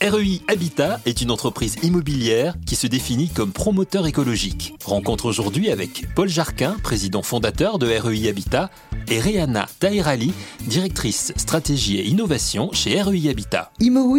REI 0.00 0.42
Habitat 0.46 1.00
est 1.06 1.22
une 1.22 1.32
entreprise 1.32 1.74
immobilière 1.82 2.54
qui 2.66 2.76
se 2.76 2.86
définit 2.86 3.30
comme 3.30 3.50
promoteur 3.50 4.06
écologique. 4.06 4.74
Rencontre 4.84 5.26
aujourd'hui 5.26 5.72
avec 5.72 6.06
Paul 6.14 6.28
Jarquin, 6.28 6.76
président 6.84 7.22
fondateur 7.22 7.80
de 7.80 7.88
REI 7.88 8.28
Habitat, 8.28 8.70
et 9.08 9.18
Rihanna 9.18 9.66
Tairali, 9.80 10.32
directrice 10.66 11.32
stratégie 11.36 11.98
et 11.98 12.06
innovation 12.06 12.70
chez 12.72 13.02
REI 13.02 13.28
Habitat. 13.28 13.72
Imo 13.80 14.16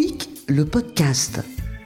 le 0.48 0.66
podcast. 0.66 1.40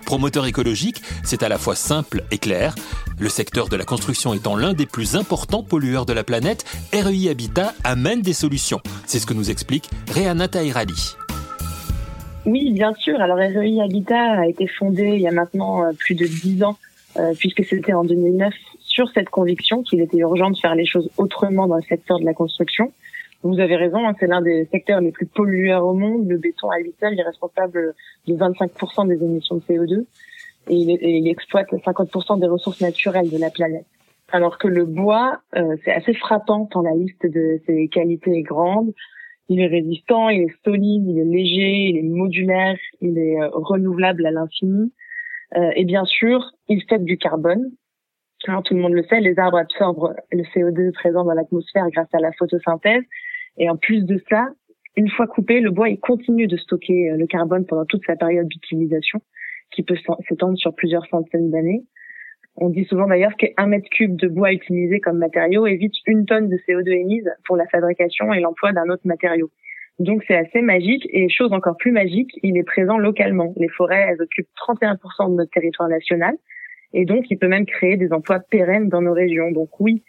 Promoteur 0.07 0.47
écologique, 0.47 1.01
c'est 1.23 1.43
à 1.43 1.49
la 1.49 1.59
fois 1.59 1.75
simple 1.75 2.23
et 2.31 2.39
clair. 2.39 2.73
Le 3.19 3.29
secteur 3.29 3.69
de 3.69 3.75
la 3.75 3.85
construction 3.85 4.33
étant 4.33 4.55
l'un 4.55 4.73
des 4.73 4.87
plus 4.87 5.15
importants 5.15 5.61
pollueurs 5.61 6.07
de 6.07 6.13
la 6.13 6.23
planète, 6.23 6.65
REI 6.93 7.29
Habitat 7.29 7.75
amène 7.83 8.23
des 8.23 8.33
solutions. 8.33 8.81
C'est 9.05 9.19
ce 9.19 9.27
que 9.27 9.35
nous 9.35 9.51
explique 9.51 9.87
Rihanna 10.09 10.47
Tairali. 10.47 11.15
Oui, 12.45 12.71
bien 12.71 12.93
sûr. 12.93 13.19
Alors 13.21 13.37
REI 13.37 13.81
Habitat 13.81 14.39
a 14.41 14.47
été 14.47 14.67
fondé 14.67 15.03
il 15.15 15.21
y 15.21 15.27
a 15.27 15.31
maintenant 15.31 15.85
euh, 15.85 15.91
plus 15.97 16.15
de 16.15 16.25
dix 16.25 16.61
ans, 16.63 16.77
euh, 17.17 17.33
puisque 17.37 17.63
c'était 17.63 17.93
en 17.93 18.03
2009, 18.03 18.53
sur 18.79 19.09
cette 19.11 19.29
conviction 19.29 19.81
qu'il 19.81 20.01
était 20.01 20.17
urgent 20.17 20.51
de 20.51 20.57
faire 20.57 20.75
les 20.75 20.85
choses 20.85 21.09
autrement 21.17 21.67
dans 21.67 21.77
le 21.77 21.83
secteur 21.83 22.19
de 22.19 22.25
la 22.25 22.33
construction. 22.33 22.91
Vous 23.43 23.59
avez 23.59 23.75
raison, 23.75 24.07
hein, 24.07 24.13
c'est 24.19 24.27
l'un 24.27 24.41
des 24.41 24.65
secteurs 24.71 25.01
les 25.01 25.11
plus 25.11 25.25
pollueurs 25.25 25.85
au 25.85 25.93
monde. 25.93 26.27
Le 26.27 26.37
béton 26.37 26.69
seul 26.99 27.19
est 27.19 27.23
responsable 27.23 27.93
de 28.27 28.33
25% 28.33 29.07
des 29.07 29.21
émissions 29.23 29.55
de 29.55 29.61
CO2 29.61 30.05
et 30.69 30.75
il, 30.75 31.27
exploite 31.27 31.67
50% 31.71 32.39
des 32.39 32.47
ressources 32.47 32.79
naturelles 32.79 33.29
de 33.29 33.37
la 33.37 33.49
planète. 33.49 33.85
Alors 34.31 34.57
que 34.57 34.67
le 34.67 34.85
bois, 34.85 35.41
euh, 35.57 35.75
c'est 35.83 35.91
assez 35.91 36.13
frappant 36.13 36.65
tant 36.65 36.81
la 36.81 36.95
liste 36.95 37.25
de 37.25 37.61
ses 37.65 37.89
qualités 37.89 38.31
est 38.31 38.43
grande. 38.43 38.93
Il 39.49 39.59
est 39.59 39.67
résistant, 39.67 40.29
il 40.29 40.43
est 40.43 40.63
solide, 40.63 41.03
il 41.07 41.19
est 41.19 41.25
léger, 41.25 41.89
il 41.89 41.97
est 41.97 42.03
modulaire, 42.03 42.77
il 43.01 43.17
est 43.17 43.41
euh, 43.41 43.49
renouvelable 43.51 44.25
à 44.25 44.31
l'infini. 44.31 44.93
Euh, 45.55 45.71
et 45.75 45.85
bien 45.85 46.05
sûr, 46.05 46.51
il 46.69 46.83
fait 46.87 47.03
du 47.03 47.17
carbone. 47.17 47.71
Alors, 48.47 48.63
tout 48.63 48.73
le 48.73 48.81
monde 48.81 48.93
le 48.93 49.03
sait, 49.03 49.19
les 49.19 49.37
arbres 49.39 49.57
absorbent 49.57 50.15
le 50.31 50.43
CO2 50.43 50.91
présent 50.93 51.23
dans 51.23 51.33
l'atmosphère 51.33 51.89
grâce 51.91 52.13
à 52.13 52.19
la 52.19 52.31
photosynthèse. 52.33 53.03
Et 53.57 53.69
en 53.69 53.77
plus 53.77 54.03
de 54.05 54.21
ça, 54.29 54.49
une 54.95 55.09
fois 55.09 55.27
coupé, 55.27 55.59
le 55.59 55.71
bois 55.71 55.89
il 55.89 55.99
continue 55.99 56.47
de 56.47 56.57
stocker 56.57 57.11
euh, 57.11 57.17
le 57.17 57.27
carbone 57.27 57.65
pendant 57.65 57.85
toute 57.85 58.05
sa 58.05 58.15
période 58.15 58.47
d'utilisation, 58.47 59.21
qui 59.71 59.83
peut 59.83 59.97
s'étendre 60.27 60.57
sur 60.57 60.73
plusieurs 60.75 61.05
centaines 61.07 61.51
d'années. 61.51 61.83
On 62.57 62.69
dit 62.69 62.85
souvent 62.85 63.07
d'ailleurs 63.07 63.35
qu'un 63.35 63.65
mètre 63.65 63.89
cube 63.89 64.15
de 64.15 64.27
bois 64.27 64.53
utilisé 64.53 64.99
comme 64.99 65.17
matériau 65.17 65.65
évite 65.65 65.95
une 66.05 66.25
tonne 66.25 66.49
de 66.49 66.57
CO2 66.67 66.89
émise 66.91 67.29
pour 67.45 67.57
la 67.57 67.65
fabrication 67.67 68.31
et 68.33 68.39
l'emploi 68.39 68.73
d'un 68.73 68.89
autre 68.89 69.05
matériau. 69.05 69.49
Donc 69.99 70.23
c'est 70.27 70.35
assez 70.35 70.61
magique 70.61 71.07
et 71.11 71.29
chose 71.29 71.51
encore 71.53 71.77
plus 71.77 71.91
magique, 71.91 72.31
il 72.43 72.57
est 72.57 72.63
présent 72.63 72.97
localement. 72.97 73.53
Les 73.57 73.69
forêts, 73.69 74.07
elles 74.09 74.21
occupent 74.21 74.49
31% 74.67 75.31
de 75.31 75.35
notre 75.35 75.51
territoire 75.51 75.89
national 75.89 76.35
et 76.93 77.05
donc 77.05 77.25
il 77.29 77.37
peut 77.37 77.47
même 77.47 77.65
créer 77.65 77.97
des 77.97 78.11
emplois 78.13 78.39
pérennes 78.39 78.89
dans 78.89 79.01
nos 79.01 79.13
régions. 79.13 79.51
Donc 79.51 79.79
oui, 79.79 80.03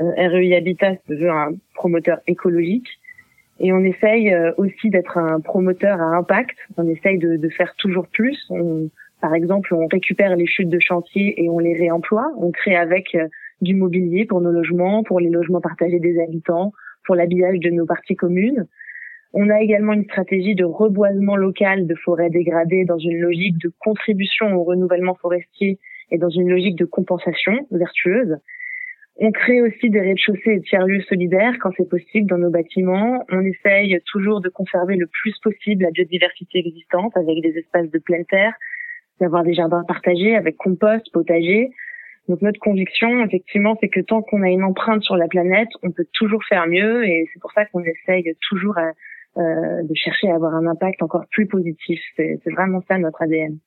euh, 0.00 0.10
REI 0.16 0.56
Habitat 0.56 0.96
veut 1.08 1.30
un 1.30 1.50
promoteur 1.74 2.20
écologique 2.26 2.88
et 3.60 3.72
on 3.72 3.80
essaye 3.80 4.32
euh, 4.32 4.52
aussi 4.56 4.90
d'être 4.90 5.18
un 5.18 5.40
promoteur 5.40 6.00
à 6.00 6.16
impact. 6.16 6.56
On 6.76 6.88
essaye 6.88 7.18
de, 7.18 7.36
de 7.36 7.48
faire 7.48 7.74
toujours 7.76 8.06
plus. 8.08 8.38
Par 9.20 9.34
exemple, 9.34 9.74
on 9.74 9.86
récupère 9.86 10.36
les 10.36 10.46
chutes 10.46 10.68
de 10.68 10.78
chantier 10.80 11.42
et 11.42 11.48
on 11.48 11.58
les 11.58 11.74
réemploie. 11.74 12.30
On 12.38 12.50
crée 12.50 12.76
avec 12.76 13.14
euh, 13.14 13.28
du 13.60 13.74
mobilier 13.74 14.24
pour 14.24 14.40
nos 14.40 14.52
logements, 14.52 15.02
pour 15.02 15.20
les 15.20 15.30
logements 15.30 15.60
partagés 15.60 15.98
des 15.98 16.20
habitants, 16.20 16.72
pour 17.04 17.16
l'habillage 17.16 17.58
de 17.58 17.70
nos 17.70 17.86
parties 17.86 18.16
communes. 18.16 18.66
On 19.32 19.50
a 19.50 19.60
également 19.60 19.92
une 19.92 20.04
stratégie 20.04 20.54
de 20.54 20.64
reboisement 20.64 21.36
local 21.36 21.86
de 21.86 21.94
forêts 21.94 22.30
dégradées 22.30 22.84
dans 22.84 22.98
une 22.98 23.18
logique 23.18 23.58
de 23.58 23.72
contribution 23.78 24.54
au 24.54 24.64
renouvellement 24.64 25.14
forestier 25.14 25.78
et 26.10 26.18
dans 26.18 26.30
une 26.30 26.48
logique 26.48 26.76
de 26.76 26.86
compensation 26.86 27.66
vertueuse. 27.70 28.38
On 29.20 29.32
crée 29.32 29.60
aussi 29.60 29.90
des 29.90 30.00
rez-de-chaussée 30.00 30.54
et 30.54 30.60
tiers-lieux 30.60 31.02
solidaires 31.02 31.54
quand 31.60 31.72
c'est 31.76 31.88
possible 31.88 32.28
dans 32.28 32.38
nos 32.38 32.50
bâtiments. 32.50 33.26
On 33.30 33.40
essaye 33.40 34.00
toujours 34.06 34.40
de 34.40 34.48
conserver 34.48 34.96
le 34.96 35.08
plus 35.08 35.36
possible 35.42 35.82
la 35.82 35.90
biodiversité 35.90 36.60
existante 36.60 37.16
avec 37.16 37.42
des 37.42 37.58
espaces 37.58 37.90
de 37.90 37.98
pleine 37.98 38.24
terre, 38.26 38.54
d'avoir 39.20 39.44
des 39.44 39.54
jardins 39.54 39.84
partagés 39.84 40.36
avec 40.36 40.56
compost, 40.56 41.10
potager. 41.12 41.70
Donc 42.28 42.42
notre 42.42 42.60
conviction, 42.60 43.24
effectivement, 43.24 43.76
c'est 43.80 43.88
que 43.88 44.00
tant 44.00 44.22
qu'on 44.22 44.42
a 44.42 44.48
une 44.48 44.64
empreinte 44.64 45.02
sur 45.02 45.16
la 45.16 45.28
planète, 45.28 45.68
on 45.82 45.90
peut 45.90 46.06
toujours 46.12 46.44
faire 46.44 46.66
mieux 46.66 47.06
et 47.06 47.28
c'est 47.32 47.40
pour 47.40 47.52
ça 47.52 47.64
qu'on 47.66 47.82
essaye 47.82 48.24
toujours 48.48 48.76
euh, 48.78 49.82
de 49.82 49.94
chercher 49.94 50.30
à 50.30 50.34
avoir 50.34 50.54
un 50.54 50.66
impact 50.66 51.02
encore 51.02 51.24
plus 51.30 51.46
positif. 51.46 52.00
C'est 52.16 52.40
vraiment 52.50 52.82
ça 52.88 52.98
notre 52.98 53.22
ADN. 53.22 53.58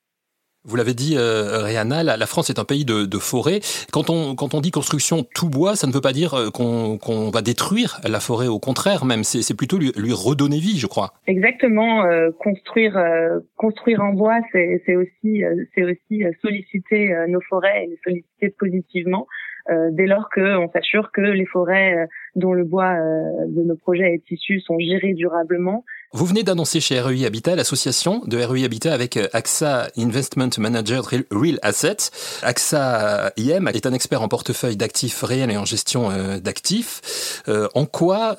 Vous 0.64 0.76
l'avez 0.76 0.94
dit, 0.94 1.16
euh, 1.18 1.64
Rihanna, 1.64 2.04
la, 2.04 2.26
France 2.28 2.52
est 2.52 2.60
un 2.60 2.66
pays 2.66 2.86
de, 2.86 3.06
de 3.06 3.18
forêt. 3.18 3.62
Quand 3.92 4.12
on, 4.12 4.36
quand 4.36 4.54
on 4.54 4.62
dit 4.62 4.70
construction 4.70 5.24
tout 5.24 5.50
bois, 5.50 5.76
ça 5.76 5.88
ne 5.88 5.92
veut 5.92 6.02
pas 6.02 6.14
dire 6.14 6.36
euh, 6.36 6.50
qu'on 6.52 7.32
va 7.32 7.42
détruire 7.42 8.00
la 8.08 8.20
forêt. 8.20 8.46
Au 8.46 8.60
contraire, 8.60 9.04
même, 9.04 9.24
c'est 9.24 9.58
plutôt 9.58 9.80
lui, 9.80 9.92
lui, 9.98 10.14
redonner 10.14 10.60
vie, 10.60 10.78
je 10.78 10.86
crois. 10.86 11.14
Exactement. 11.26 12.06
Euh, 12.06 12.30
construire, 12.38 12.96
euh, 12.96 13.40
construire 13.58 14.02
en 14.02 14.14
bois, 14.14 14.38
c'est 14.52 14.96
aussi, 14.96 15.42
c'est 15.74 15.84
aussi 15.84 16.24
solliciter 16.44 17.12
nos 17.28 17.42
forêts 17.42 17.86
et 17.86 17.88
les 17.88 18.00
solliciter 18.04 18.50
positivement. 18.60 19.26
dès 19.92 20.06
lors 20.06 20.30
qu'on 20.30 20.70
s'assure 20.72 21.12
que 21.12 21.22
les 21.22 21.48
forêts 21.48 22.08
dont 22.36 22.54
le 22.54 22.66
bois 22.66 22.94
de 23.48 23.64
nos 23.64 23.76
projets 23.78 24.14
est 24.14 24.32
issu 24.32 24.60
sont 24.60 24.78
gérées 24.78 25.14
durablement 25.14 25.86
vous 26.14 26.26
venez 26.26 26.44
d'annoncer 26.44 26.82
chez 26.82 27.00
REI 27.00 27.26
Habitat 27.26 27.56
l'association 27.56 28.20
de 28.28 28.36
REI 28.36 28.66
Habitat 28.66 28.94
avec 28.94 29.16
euh, 29.16 29.28
AXA 29.32 29.88
Investment 29.98 30.50
Manager 30.60 31.06
Real 31.32 31.58
Assets. 31.62 32.12
AXA 32.44 33.32
IM 33.38 33.70
est 33.70 33.86
un 33.86 33.94
expert 33.94 34.22
en 34.22 34.28
portefeuille 34.28 34.76
d'actifs 34.76 35.24
réels 35.24 35.52
et 35.52 35.56
en 35.56 35.64
gestion 35.64 36.12
euh, 36.12 36.40
d'actifs. 36.40 37.42
Euh, 37.48 37.70
en 37.76 37.86
quoi, 37.86 38.36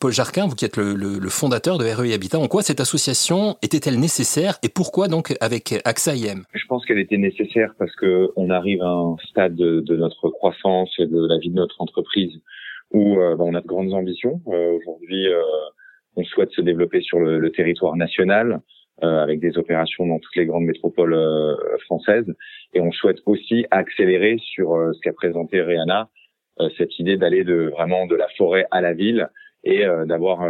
Paul 0.00 0.10
Jarquin, 0.10 0.48
vous 0.48 0.56
qui 0.56 0.64
êtes 0.64 0.76
le, 0.76 1.28
fondateur 1.28 1.78
de 1.78 1.84
REI 1.84 2.14
Habitat, 2.14 2.40
en 2.40 2.48
quoi 2.48 2.62
cette 2.62 2.80
association 2.80 3.56
était-elle 3.62 4.00
nécessaire 4.00 4.58
et 4.64 4.68
pourquoi 4.68 5.06
donc 5.06 5.36
avec 5.40 5.80
AXA 5.84 6.16
IM 6.16 6.42
Je 6.52 6.66
pense 6.66 6.84
qu'elle 6.84 6.98
était 6.98 7.16
nécessaire 7.16 7.74
parce 7.78 7.94
que 7.94 8.32
on 8.34 8.50
arrive 8.50 8.82
à 8.82 8.90
un 8.90 9.16
stade 9.30 9.54
de, 9.54 9.96
notre 9.96 10.30
croissance 10.30 10.90
et 10.98 11.06
de 11.06 11.26
la 11.28 11.38
vie 11.38 11.50
de 11.50 11.54
notre 11.54 11.80
entreprise 11.80 12.32
où 12.90 13.16
bah, 13.16 13.36
on 13.38 13.54
a 13.54 13.60
de 13.60 13.66
grandes 13.66 13.92
ambitions. 13.92 14.40
Aujourd'hui, 14.46 15.26
on 16.16 16.24
souhaite 16.24 16.50
se 16.50 16.60
développer 16.60 17.00
sur 17.00 17.20
le, 17.20 17.50
territoire 17.50 17.96
national 17.96 18.60
euh, 19.02 19.22
avec 19.22 19.40
des 19.40 19.56
opérations 19.58 20.06
dans 20.06 20.18
toutes 20.18 20.36
les 20.36 20.46
grandes 20.46 20.64
métropoles 20.64 21.14
euh, 21.14 21.54
françaises. 21.86 22.34
Et 22.74 22.80
on 22.80 22.90
souhaite 22.92 23.18
aussi 23.26 23.66
accélérer 23.70 24.38
sur 24.38 24.74
euh, 24.74 24.92
ce 24.92 25.00
qu'a 25.00 25.12
présenté 25.12 25.62
Rihanna, 25.62 26.08
euh, 26.60 26.68
cette 26.76 26.98
idée 26.98 27.16
d'aller 27.16 27.44
de 27.44 27.70
vraiment 27.72 28.06
de 28.06 28.16
la 28.16 28.28
forêt 28.36 28.66
à 28.70 28.80
la 28.80 28.92
ville 28.92 29.28
et 29.64 29.84
d'avoir 30.06 30.42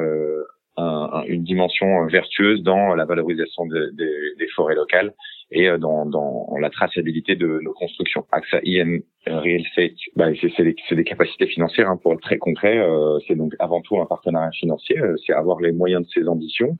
un, 0.77 1.25
une 1.27 1.43
dimension 1.43 2.07
vertueuse 2.07 2.63
dans 2.63 2.95
la 2.95 3.07
valorisation 3.07 3.65
de, 3.65 3.91
de, 3.95 4.39
des 4.39 4.49
forêts 4.55 4.75
locales 4.75 5.15
et 5.50 5.69
dans, 5.78 6.04
dans, 6.04 6.56
la 6.60 6.70
traçabilité 6.70 7.36
de 7.36 7.60
nos 7.62 7.72
constructions. 7.72 8.26
AXA 8.32 8.60
IM 8.64 9.00
Real 9.26 9.62
Estate, 9.62 9.97
bah, 10.16 10.26
c'est 10.41 10.62
des, 10.62 10.76
des, 10.91 11.04
capacités 11.04 11.47
financières 11.47 11.88
hein, 11.88 11.98
pour 12.03 12.12
être 12.12 12.20
très 12.20 12.38
concret. 12.38 12.78
c'est 13.26 13.34
donc 13.34 13.54
avant 13.59 13.81
tout 13.81 13.98
un 14.00 14.06
partenariat 14.06 14.50
financier, 14.50 15.00
c'est 15.26 15.32
avoir 15.32 15.60
les 15.60 15.72
moyens 15.72 16.04
de 16.04 16.09
ses 16.10 16.28
ambitions 16.28 16.76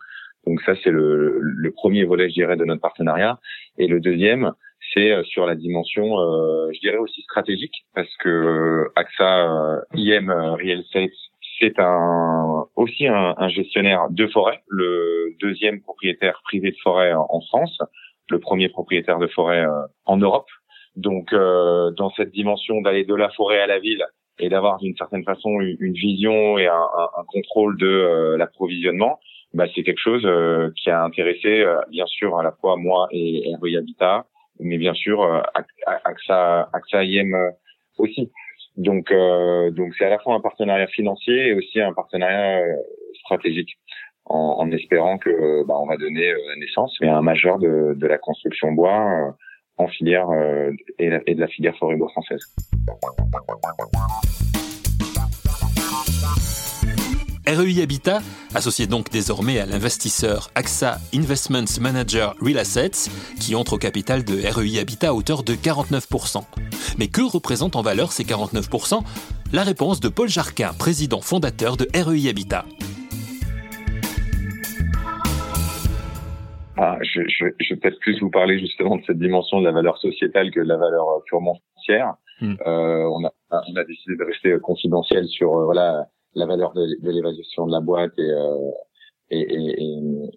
donc 0.49 0.63
ça, 0.63 0.75
c'est 0.83 0.91
le, 0.91 1.39
le, 1.41 1.71
premier 1.73 2.05
volet, 2.05 2.29
je 2.31 2.35
dirais, 2.35 2.57
de 2.57 2.65
notre 2.65 2.81
partenariat. 2.81 3.39
Et 3.77 3.87
le 3.87 4.01
deuxième, 4.01 4.53
c'est 4.95 5.13
euh, 5.13 5.23
sur 5.25 5.45
la 5.45 5.55
dimension, 5.55 6.19
euh, 6.19 6.71
je 6.73 6.81
dirais 6.81 6.97
aussi 6.97 7.21
stratégique, 7.23 7.85
parce 7.95 8.15
que 8.21 8.29
euh, 8.29 8.93
AXA 8.97 9.83
IM 9.95 10.31
Real 10.31 10.81
Estate, 10.81 11.11
c'est 11.61 11.79
un, 11.79 12.65
aussi 12.77 13.07
un, 13.07 13.35
un, 13.37 13.49
gestionnaire 13.49 14.07
de 14.11 14.27
forêt, 14.29 14.63
le 14.69 15.35
deuxième 15.41 15.81
propriétaire 15.83 16.41
privé 16.45 16.71
de 16.71 16.77
forêt 16.83 17.13
en 17.13 17.41
France, 17.49 17.79
le 18.31 18.39
premier 18.39 18.69
propriétaire 18.69 19.19
de 19.19 19.27
forêt 19.27 19.65
en 20.05 20.17
Europe. 20.17 20.49
Donc, 20.97 21.33
dans 21.33 22.11
cette 22.17 22.33
dimension 22.33 22.81
d'aller 22.81 23.05
de 23.05 23.15
la 23.15 23.31
forêt 23.31 23.61
à 23.61 23.67
la 23.67 23.79
ville 23.79 24.05
et 24.39 24.49
d'avoir 24.49 24.79
d'une 24.79 24.97
certaine 24.97 25.25
façon 25.25 25.61
une 25.61 25.93
vision 25.93 26.59
et 26.59 26.67
un, 26.67 26.87
un 27.17 27.25
contrôle 27.33 27.79
de 27.79 28.37
l'approvisionnement, 28.37 29.19
bah, 29.55 29.65
c'est 29.75 29.83
quelque 29.83 30.01
chose 30.01 30.23
euh, 30.27 30.71
qui 30.77 30.91
a 30.91 31.03
intéressé 31.03 31.61
euh, 31.61 31.81
bien 31.91 32.07
sûr 32.07 32.39
à 32.39 32.43
la 32.43 32.53
fois 32.53 32.77
moi 32.77 33.09
et 33.13 33.55
REI 33.63 33.77
Habitat, 33.77 34.27
mais 34.61 34.77
bien 34.77 34.93
sûr 34.95 35.23
euh, 35.23 35.41
AXA, 36.05 36.69
AXA 36.73 37.05
IM 37.05 37.35
aussi. 37.97 38.31
Donc 38.77 39.13
donc 39.73 39.95
c'est 39.99 40.05
à 40.05 40.11
la 40.11 40.21
fois 40.21 40.35
un 40.35 40.41
partenariat 40.41 40.87
financier 40.87 41.49
et 41.49 41.55
aussi 41.55 41.81
un 41.81 41.93
partenariat 41.93 42.63
stratégique. 43.21 43.77
En, 44.31 44.71
espérant 44.73 45.17
que 45.19 45.65
bah, 45.65 45.75
on 45.79 45.87
va 45.87 45.97
donner 45.97 46.33
naissance 46.59 46.97
à 47.03 47.17
un 47.17 47.23
majeur 47.23 47.59
de, 47.59 48.07
la 48.07 48.19
construction 48.19 48.73
bois 48.73 49.35
en 49.79 49.89
filière 49.89 50.29
et, 50.99 51.11
et, 51.27 51.35
de 51.35 51.41
la 51.41 51.49
filière 51.49 51.77
forêt 51.79 51.97
bois 51.97 52.11
française. 52.11 52.43
REI 57.49 57.81
Habitat, 57.81 58.21
associé 58.55 58.87
donc 58.87 59.09
désormais 59.11 59.59
à 59.59 59.65
l'investisseur 59.65 60.51
AXA 60.55 60.99
Investments 61.15 61.81
Manager 61.81 62.35
Real 62.43 62.59
Assets, 62.59 63.11
qui 63.41 63.55
entre 63.55 63.73
au 63.75 63.79
capital 63.79 64.23
de 64.23 64.35
REI 64.35 64.81
Habitat 64.81 65.09
à 65.09 65.13
hauteur 65.15 65.43
de 65.43 65.55
49%. 65.55 66.45
Mais 66.99 67.09
que 67.09 67.23
représentent 67.23 67.77
en 67.77 67.81
valeur 67.81 68.13
ces 68.13 68.25
49% 68.25 69.03
La 69.55 69.63
réponse 69.63 70.01
de 70.01 70.11
Paul 70.11 70.29
Jarquin, 70.29 70.75
président 70.79 71.23
fondateur 71.23 71.79
de 71.79 71.89
REI 71.95 72.29
Habitat. 72.29 72.67
Ah, 76.81 76.97
je, 77.03 77.23
je, 77.27 77.47
je, 77.59 77.75
vais 77.75 77.81
peut-être 77.81 77.99
plus 77.99 78.21
vous 78.21 78.31
parler 78.31 78.61
justement 78.61 78.97
de 78.97 79.03
cette 79.05 79.19
dimension 79.19 79.59
de 79.59 79.65
la 79.65 79.73
valeur 79.73 79.99
sociétale 79.99 80.53
que 80.53 80.61
de 80.61 80.69
la 80.69 80.77
valeur 80.77 81.09
euh, 81.09 81.19
purement 81.27 81.57
financière. 81.75 82.15
Hmm. 82.41 82.55
Euh, 82.67 83.03
on, 83.03 83.25
a, 83.25 83.33
on 83.51 83.75
a 83.75 83.85
décidé 83.85 84.17
de 84.17 84.23
rester 84.23 84.57
confidentiel 84.63 85.27
sur 85.27 85.57
euh, 85.57 85.65
voilà 85.65 86.07
la 86.37 86.47
valeur 86.47 86.73
de, 86.75 86.87
de 87.03 87.11
l'évaluation 87.11 87.67
de 87.67 87.73
la 87.73 87.81
boîte 87.81 88.17
et, 88.17 88.31
euh, 88.31 88.71
et, 89.31 89.41
et, 89.41 89.83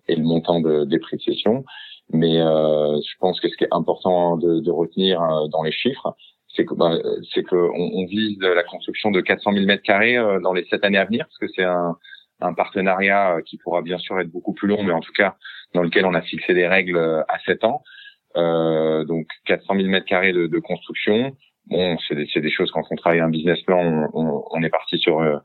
et, 0.08 0.16
le 0.16 0.24
montant 0.24 0.62
de 0.62 0.84
dépréciation. 0.86 1.64
Mais 2.12 2.42
euh, 2.42 3.00
je 3.08 3.18
pense 3.20 3.40
que 3.40 3.48
ce 3.48 3.56
qui 3.56 3.66
est 3.66 3.74
important 3.74 4.36
de, 4.38 4.62
de 4.62 4.72
retenir 4.72 5.22
dans 5.52 5.62
les 5.62 5.72
chiffres, 5.72 6.16
c'est 6.56 6.66
que 6.66 6.74
bah, 6.74 6.98
c'est 7.34 7.44
que 7.44 7.56
on, 7.56 8.06
vise 8.08 8.40
la 8.40 8.64
construction 8.64 9.12
de 9.12 9.22
400 9.22 9.54
000 9.54 9.66
mètres 9.68 9.84
carrés 9.84 10.18
dans 10.42 10.54
les 10.54 10.66
sept 10.66 10.84
années 10.84 10.98
à 10.98 11.06
venir, 11.06 11.26
parce 11.26 11.38
que 11.38 11.48
c'est 11.56 11.64
un, 11.64 11.96
un 12.42 12.54
partenariat 12.54 13.38
qui 13.46 13.58
pourra 13.58 13.82
bien 13.82 13.98
sûr 13.98 14.20
être 14.20 14.32
beaucoup 14.32 14.54
plus 14.54 14.68
long, 14.68 14.84
mais 14.84 14.94
en 14.94 15.00
tout 15.00 15.14
cas 15.14 15.36
dans 15.74 15.84
lequel 15.84 16.06
on 16.06 16.14
a 16.14 16.22
fixé 16.22 16.54
des 16.54 16.68
règles 16.68 16.98
euh, 16.98 17.22
à 17.30 17.40
7 17.46 17.64
ans. 17.64 17.84
Euh, 18.38 19.04
donc 19.04 19.28
400 19.46 19.76
000 19.76 19.88
mètres 19.88 20.06
carrés 20.06 20.34
de, 20.34 20.60
construction. 20.60 21.36
Bon, 21.68 21.98
c'est 22.08 22.16
des, 22.16 22.28
des, 22.34 22.52
choses 22.52 22.72
quand 22.72 22.84
on 22.90 22.96
travaille 22.96 23.20
un 23.20 23.30
business 23.30 23.62
plan, 23.62 23.80
on, 23.80 24.10
on, 24.14 24.44
on 24.52 24.64
est 24.64 24.70
parti 24.70 24.98
sur 24.98 25.20
euh, 25.20 25.38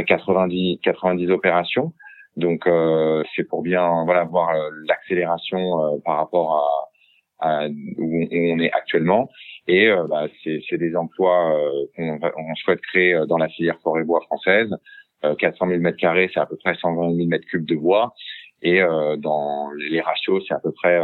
90 0.00 0.80
90 0.82 1.30
opérations. 1.30 1.92
Donc 2.36 2.66
euh, 2.66 3.22
c'est 3.36 3.44
pour 3.44 3.62
bien 3.62 4.04
voilà 4.04 4.24
voir 4.24 4.50
euh, 4.50 4.70
l'accélération 4.88 5.84
euh, 5.84 5.98
par 6.04 6.16
rapport 6.16 6.88
à, 7.40 7.64
à 7.64 7.68
où, 7.68 8.26
on, 8.32 8.58
est 8.58 8.72
actuellement. 8.72 9.28
Et 9.68 9.88
bah, 10.08 10.26
c'est 10.42 10.78
des 10.78 10.96
emplois 10.96 11.56
qu'on 11.94 12.18
on 12.20 12.54
souhaite 12.56 12.80
créer 12.80 13.16
dans 13.28 13.38
la 13.38 13.48
filière 13.48 13.78
forêt 13.80 14.02
bois 14.02 14.20
française. 14.22 14.74
400 15.38 15.68
000 15.68 15.80
mètres 15.80 15.98
carrés, 15.98 16.30
c'est 16.32 16.40
à 16.40 16.46
peu 16.46 16.56
près 16.56 16.74
120 16.74 17.14
000 17.14 17.28
mètres 17.28 17.46
cubes 17.46 17.66
de 17.66 17.76
bois. 17.76 18.14
Et 18.62 18.80
euh, 18.80 19.16
dans 19.16 19.70
les 19.72 20.00
ratios, 20.00 20.44
c'est 20.46 20.54
à 20.54 20.60
peu 20.60 20.72
près 20.72 21.00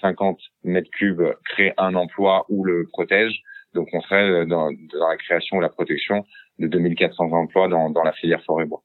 50 0.00 0.36
euh, 0.38 0.68
mètres 0.70 0.90
cubes 0.90 1.22
créent 1.44 1.74
un 1.76 1.94
emploi 1.94 2.46
ou 2.48 2.64
le 2.64 2.86
protège. 2.92 3.42
Donc 3.74 3.88
on 3.92 4.00
serait 4.00 4.30
euh, 4.30 4.44
dans, 4.46 4.70
dans 4.70 5.08
la 5.08 5.16
création 5.16 5.56
ou 5.56 5.60
la 5.60 5.68
protection 5.68 6.24
de 6.58 6.68
2400 6.68 7.32
emplois 7.32 7.68
dans, 7.68 7.90
dans 7.90 8.04
la 8.04 8.12
filière 8.12 8.42
forêt 8.44 8.64
bois. 8.64 8.82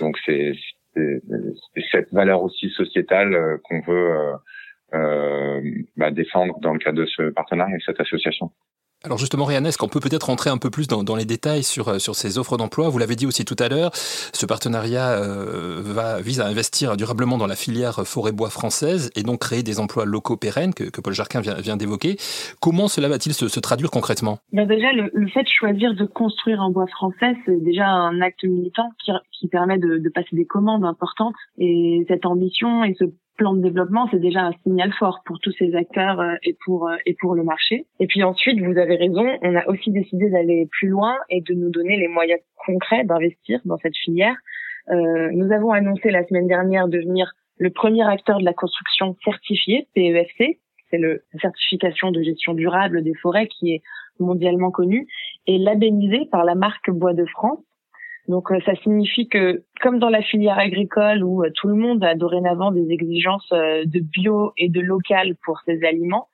Donc 0.00 0.18
c'est 0.24 0.52
cette 1.92 2.12
valeur 2.12 2.42
aussi 2.42 2.68
sociétale 2.70 3.58
qu'on 3.62 3.80
veut 3.80 4.34
euh, 4.92 5.60
bah, 5.96 6.10
défendre 6.10 6.58
dans 6.60 6.72
le 6.72 6.78
cadre 6.80 6.98
de 6.98 7.06
ce 7.06 7.30
partenariat 7.30 7.74
avec 7.74 7.82
cette 7.84 8.00
association. 8.00 8.50
Alors 9.02 9.16
justement, 9.16 9.46
Ryan, 9.46 9.64
est-ce 9.64 9.78
qu'on 9.78 9.88
peut 9.88 9.98
peut-être 9.98 10.24
rentrer 10.24 10.50
un 10.50 10.58
peu 10.58 10.68
plus 10.68 10.86
dans, 10.86 11.16
les 11.16 11.24
détails 11.24 11.62
sur, 11.62 11.88
euh, 11.88 11.98
sur 11.98 12.14
ces 12.14 12.36
offres 12.36 12.58
d'emploi? 12.58 12.90
Vous 12.90 12.98
l'avez 12.98 13.16
dit 13.16 13.24
aussi 13.24 13.46
tout 13.46 13.56
à 13.58 13.70
l'heure, 13.70 13.92
ce 13.94 14.44
partenariat 14.44 15.12
euh, 15.12 15.80
va, 15.82 16.20
vise 16.20 16.38
à 16.42 16.46
investir 16.46 16.98
durablement 16.98 17.38
dans 17.38 17.46
la 17.46 17.56
filière 17.56 18.06
forêt-bois 18.06 18.50
française 18.50 19.10
et 19.16 19.22
donc 19.22 19.40
créer 19.40 19.62
des 19.62 19.80
emplois 19.80 20.04
locaux 20.04 20.36
pérennes 20.36 20.74
que, 20.74 21.00
Paul 21.00 21.14
Jarquin 21.14 21.40
vient, 21.40 21.54
vient 21.54 21.78
d'évoquer. 21.78 22.16
Comment 22.60 22.88
cela 22.88 23.08
va-t-il 23.08 23.32
se, 23.32 23.60
traduire 23.60 23.90
concrètement? 23.90 24.38
Ben 24.52 24.68
Déjà, 24.68 24.92
le, 24.92 25.28
fait 25.28 25.44
de 25.44 25.48
choisir 25.48 25.94
de 25.94 26.04
construire 26.04 26.60
en 26.60 26.70
bois 26.70 26.86
français, 26.88 27.34
c'est 27.46 27.62
déjà 27.64 27.86
un 27.86 28.20
acte 28.20 28.44
militant 28.44 28.90
qui, 29.02 29.12
qui 29.32 29.48
permet 29.48 29.78
de, 29.78 29.96
de 29.96 30.08
passer 30.10 30.36
des 30.36 30.44
commandes 30.44 30.84
importantes. 30.84 31.36
Et 31.56 32.04
cette 32.06 32.26
ambition 32.26 32.84
et 32.84 32.94
ce 32.98 33.06
plan 33.40 33.54
de 33.54 33.62
développement, 33.62 34.06
c'est 34.10 34.20
déjà 34.20 34.42
un 34.42 34.52
signal 34.64 34.92
fort 34.98 35.20
pour 35.24 35.40
tous 35.40 35.52
ces 35.58 35.74
acteurs 35.74 36.20
euh, 36.20 36.34
et 36.42 36.54
pour 36.62 36.88
euh, 36.88 36.96
et 37.06 37.16
pour 37.18 37.34
le 37.34 37.42
marché. 37.42 37.86
Et 37.98 38.06
puis 38.06 38.22
ensuite, 38.22 38.60
vous 38.60 38.76
avez 38.76 38.96
raison, 38.96 39.26
on 39.40 39.56
a 39.56 39.66
aussi 39.66 39.90
décidé 39.90 40.28
d'aller 40.28 40.68
plus 40.70 40.88
loin 40.88 41.16
et 41.30 41.40
de 41.40 41.54
nous 41.54 41.70
donner 41.70 41.96
les 41.96 42.06
moyens 42.06 42.38
concrets 42.66 43.02
d'investir 43.04 43.58
dans 43.64 43.78
cette 43.78 43.96
filière. 43.96 44.36
Euh, 44.90 45.30
nous 45.32 45.50
avons 45.52 45.70
annoncé 45.70 46.10
la 46.10 46.26
semaine 46.26 46.48
dernière 46.48 46.86
devenir 46.86 47.32
le 47.56 47.70
premier 47.70 48.06
acteur 48.06 48.40
de 48.40 48.44
la 48.44 48.52
construction 48.52 49.16
certifié 49.24 49.88
PEFC, 49.94 50.58
c'est 50.90 50.98
le 50.98 51.22
certification 51.40 52.10
de 52.10 52.22
gestion 52.22 52.52
durable 52.52 53.02
des 53.02 53.14
forêts 53.14 53.46
qui 53.46 53.72
est 53.72 53.82
mondialement 54.18 54.70
connue 54.70 55.06
et 55.46 55.56
labellisé 55.56 56.26
par 56.30 56.44
la 56.44 56.54
marque 56.54 56.90
Bois 56.90 57.14
de 57.14 57.24
France 57.24 57.60
donc 58.28 58.50
euh, 58.52 58.60
ça 58.64 58.74
signifie 58.76 59.28
que 59.28 59.64
comme 59.80 59.98
dans 59.98 60.08
la 60.08 60.22
filière 60.22 60.58
agricole 60.58 61.24
où 61.24 61.42
euh, 61.42 61.50
tout 61.54 61.68
le 61.68 61.74
monde 61.74 62.04
a 62.04 62.14
dorénavant 62.14 62.70
des 62.70 62.90
exigences 62.90 63.50
euh, 63.52 63.84
de 63.84 64.00
bio 64.00 64.52
et 64.56 64.68
de 64.68 64.80
local 64.80 65.36
pour 65.44 65.60
ses 65.66 65.84
aliments, 65.84 66.28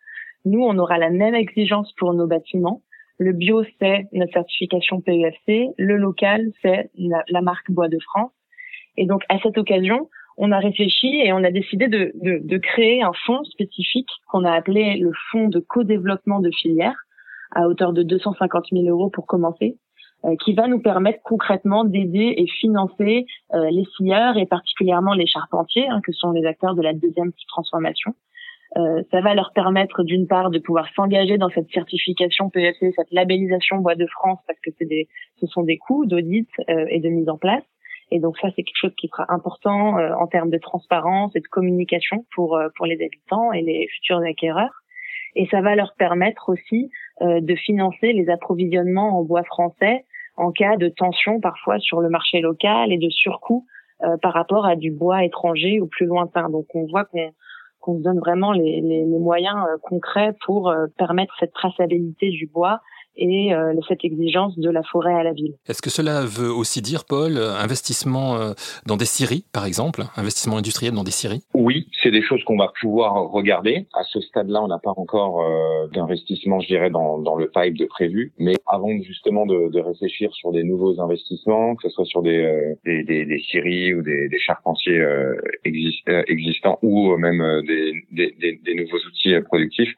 nous 0.44 0.60
on 0.60 0.76
aura 0.78 0.98
la 0.98 1.10
même 1.10 1.34
exigence 1.34 1.92
pour 1.94 2.12
nos 2.14 2.26
bâtiments. 2.26 2.82
Le 3.18 3.32
bio 3.32 3.64
c'est 3.80 4.08
notre 4.12 4.32
certification 4.32 5.00
PEFC, 5.00 5.68
le 5.78 5.96
local 5.96 6.50
c'est 6.62 6.90
la, 6.96 7.40
marque 7.40 7.70
Bois 7.70 7.88
de 7.88 7.98
France. 8.00 8.32
Et 8.96 9.06
donc 9.06 9.22
à 9.28 9.38
cette 9.38 9.56
occasion, 9.56 10.10
on 10.36 10.52
a 10.52 10.58
réfléchi 10.58 11.08
et 11.24 11.32
on 11.32 11.44
a 11.44 11.50
décidé 11.50 11.88
de, 11.88 12.12
de, 12.22 12.40
de 12.44 12.58
créer 12.58 13.02
un 13.02 13.12
fonds 13.24 13.42
spécifique 13.44 14.10
qu'on 14.28 14.44
a 14.44 14.52
appelé 14.52 14.98
le 14.98 15.12
fonds 15.30 15.48
de 15.48 15.60
co-développement 15.60 16.40
de 16.40 16.50
filière 16.50 16.96
à 17.52 17.68
hauteur 17.68 17.92
de 17.92 18.02
250 18.02 18.66
000 18.72 18.84
euros 18.86 19.08
pour 19.08 19.26
commencer, 19.26 19.78
qui 20.34 20.54
va 20.54 20.66
nous 20.66 20.80
permettre 20.80 21.20
concrètement 21.22 21.84
d'aider 21.84 22.34
et 22.36 22.46
financer 22.46 23.26
euh, 23.54 23.70
les 23.70 23.84
scieurs 23.96 24.36
et 24.36 24.46
particulièrement 24.46 25.14
les 25.14 25.26
charpentiers, 25.26 25.88
hein, 25.88 26.00
que 26.02 26.12
sont 26.12 26.32
les 26.32 26.44
acteurs 26.46 26.74
de 26.74 26.82
la 26.82 26.92
deuxième 26.92 27.32
transformation. 27.48 28.14
Euh, 28.76 29.02
ça 29.12 29.20
va 29.20 29.34
leur 29.34 29.52
permettre 29.52 30.02
d'une 30.02 30.26
part 30.26 30.50
de 30.50 30.58
pouvoir 30.58 30.88
s'engager 30.94 31.38
dans 31.38 31.48
cette 31.50 31.70
certification 31.70 32.50
PFC, 32.50 32.92
cette 32.96 33.10
labellisation 33.12 33.78
Bois 33.78 33.94
de 33.94 34.06
France, 34.06 34.40
parce 34.46 34.58
que 34.60 34.70
des, 34.84 35.08
ce 35.40 35.46
sont 35.46 35.62
des 35.62 35.78
coûts 35.78 36.06
d'audit 36.06 36.48
et 36.68 36.98
de 36.98 37.08
mise 37.08 37.28
en 37.28 37.38
place. 37.38 37.62
Et 38.10 38.18
donc 38.18 38.36
ça, 38.38 38.48
c'est 38.54 38.62
quelque 38.62 38.80
chose 38.80 38.94
qui 38.96 39.08
sera 39.08 39.32
important 39.32 39.96
en 39.96 40.26
termes 40.26 40.50
de 40.50 40.58
transparence 40.58 41.34
et 41.36 41.40
de 41.40 41.46
communication 41.46 42.24
pour 42.34 42.60
pour 42.76 42.86
les 42.86 43.02
habitants 43.02 43.52
et 43.52 43.62
les 43.62 43.88
futurs 43.88 44.18
acquéreurs. 44.18 44.82
Et 45.36 45.46
ça 45.46 45.60
va 45.60 45.74
leur 45.74 45.94
permettre 45.96 46.48
aussi 46.50 46.90
de 47.20 47.54
financer 47.54 48.12
les 48.12 48.28
approvisionnements 48.28 49.18
en 49.18 49.22
bois 49.22 49.44
français 49.44 50.04
en 50.36 50.52
cas 50.52 50.76
de 50.76 50.88
tension 50.88 51.40
parfois 51.40 51.78
sur 51.78 52.00
le 52.00 52.08
marché 52.08 52.40
local 52.40 52.92
et 52.92 52.98
de 52.98 53.10
surcoût 53.10 53.66
euh, 54.04 54.16
par 54.20 54.34
rapport 54.34 54.66
à 54.66 54.76
du 54.76 54.90
bois 54.90 55.24
étranger 55.24 55.80
ou 55.80 55.86
plus 55.86 56.06
lointain. 56.06 56.50
Donc 56.50 56.66
on 56.74 56.86
voit 56.86 57.04
qu'on 57.04 57.30
qu'on 57.80 57.98
se 57.98 58.02
donne 58.02 58.18
vraiment 58.18 58.52
les, 58.52 58.80
les, 58.80 59.04
moyens 59.04 59.56
euh, 59.68 59.76
concrets 59.80 60.34
pour 60.44 60.68
euh, 60.68 60.86
permettre 60.98 61.34
cette 61.38 61.52
traçabilité 61.52 62.30
du 62.30 62.46
bois 62.46 62.80
et 63.16 63.54
euh, 63.54 63.74
cette 63.88 64.04
exigence 64.04 64.58
de 64.58 64.70
la 64.70 64.82
forêt 64.82 65.14
à 65.14 65.22
la 65.22 65.32
ville. 65.32 65.54
Est-ce 65.68 65.82
que 65.82 65.90
cela 65.90 66.22
veut 66.24 66.52
aussi 66.52 66.82
dire, 66.82 67.04
Paul, 67.04 67.38
investissement 67.38 68.36
euh, 68.36 68.52
dans 68.86 68.96
des 68.96 69.04
scieries, 69.04 69.44
par 69.52 69.66
exemple, 69.66 70.02
investissement 70.16 70.58
industriel 70.58 70.94
dans 70.94 71.04
des 71.04 71.10
scieries? 71.10 71.42
Oui, 71.54 71.88
c'est 72.02 72.10
des 72.10 72.22
choses 72.22 72.42
qu'on 72.44 72.56
va 72.56 72.72
pouvoir 72.80 73.30
regarder. 73.30 73.86
À 73.94 74.02
ce 74.04 74.20
stade-là, 74.20 74.62
on 74.62 74.68
n'a 74.68 74.78
pas 74.78 74.94
encore 74.96 75.42
euh, 75.42 75.88
d'investissement, 75.94 76.60
je 76.60 76.68
dirais, 76.68 76.90
dans, 76.90 77.18
dans 77.18 77.36
le 77.36 77.50
pipe 77.50 77.76
de 77.76 77.86
prévu. 77.86 78.32
Mais 78.38 78.54
avant 78.66 78.90
justement 79.02 79.46
de, 79.46 79.70
de 79.70 79.80
réfléchir 79.80 80.32
sur 80.32 80.52
des 80.52 80.64
nouveaux 80.64 81.00
investissements, 81.00 81.74
que 81.76 81.88
ce 81.88 81.90
soit 81.90 82.04
sur 82.04 82.22
des, 82.22 82.74
des, 82.84 83.02
des, 83.04 83.24
des 83.24 83.38
scieries 83.40 83.94
ou 83.94 84.02
des, 84.02 84.28
des 84.28 84.38
charpentiers 84.38 85.04
existants 85.64 86.78
ou 86.82 87.16
même 87.16 87.62
des, 87.66 88.04
des, 88.12 88.60
des 88.64 88.74
nouveaux 88.74 88.98
outils 89.08 89.34
productifs, 89.46 89.92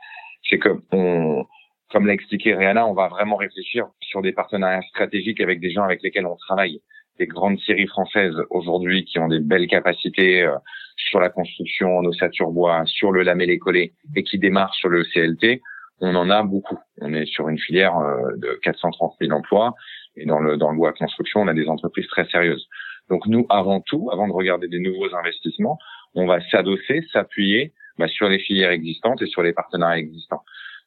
c'est 0.48 0.58
que 0.58 0.80
on 0.92 1.44
comme 1.90 2.07
l'a 2.07 2.12
expliqué 2.12 2.54
Rihanna, 2.54 2.87
on 2.87 2.95
va 2.95 3.09
vraiment 3.09 3.37
réfléchir 3.37 3.87
sur 4.00 4.21
des 4.23 4.33
partenariats 4.33 4.83
stratégiques 4.90 5.40
avec 5.40 5.61
des 5.61 5.71
gens 5.71 5.85
avec 5.85 6.02
lesquels 6.02 6.26
on 6.26 6.37
travaille. 6.37 6.80
Des 7.18 7.26
grandes 7.26 7.59
séries 7.61 7.87
françaises 7.87 8.37
aujourd'hui 8.50 9.04
qui 9.04 9.18
ont 9.18 9.28
des 9.28 9.40
belles 9.40 9.66
capacités 9.66 10.42
euh, 10.42 10.54
sur 10.97 11.18
la 11.18 11.30
construction 11.30 11.99
en 11.99 12.04
ossature 12.04 12.50
bois, 12.50 12.85
sur 12.87 13.11
le 13.11 13.23
lamellé 13.23 13.59
collé 13.59 13.95
et 14.14 14.23
qui 14.23 14.38
démarrent 14.38 14.75
sur 14.75 14.88
le 14.88 15.02
CLT. 15.02 15.61
On 16.00 16.14
en 16.14 16.30
a 16.30 16.45
beaucoup. 16.45 16.78
On 17.00 17.12
est 17.12 17.26
sur 17.26 17.49
une 17.49 17.59
filière 17.59 17.97
euh, 17.97 18.37
de 18.37 18.59
430 18.62 19.14
000 19.21 19.33
emplois 19.33 19.75
et 20.16 20.26
dans 20.26 20.38
le 20.38 20.57
dans 20.57 20.71
le 20.71 20.76
bois 20.76 20.92
construction, 20.92 21.40
on 21.40 21.49
a 21.49 21.54
des 21.54 21.68
entreprises 21.68 22.07
très 22.09 22.26
sérieuses. 22.26 22.68
Donc 23.09 23.26
nous, 23.26 23.47
avant 23.49 23.80
tout, 23.80 24.11
avant 24.12 24.28
de 24.28 24.33
regarder 24.33 24.68
des 24.68 24.78
nouveaux 24.78 25.14
investissements, 25.14 25.78
on 26.14 26.26
va 26.26 26.40
s'adosser, 26.50 27.02
s'appuyer 27.12 27.73
bah, 27.99 28.09
sur 28.09 28.28
les 28.28 28.38
filières 28.38 28.71
existantes 28.71 29.23
et 29.23 29.26
sur 29.26 29.42
les 29.42 29.52
partenariats 29.52 29.99
existants. 29.99 30.42